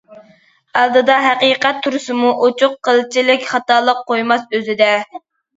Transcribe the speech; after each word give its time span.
ئالدىدا 0.79 1.17
ھەقىقەت 1.25 1.83
تۇرسىمۇ 1.87 2.31
ئوچۇق، 2.47 2.73
قىلچىلىك 2.89 3.47
خاتالىق 3.53 4.03
قويماس 4.11 4.49
ئۆزىدە. 4.59 4.91